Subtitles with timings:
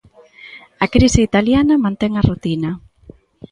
[0.83, 2.69] A crise italiana mantén a rutina.